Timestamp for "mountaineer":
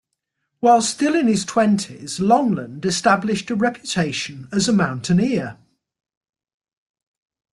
4.73-5.59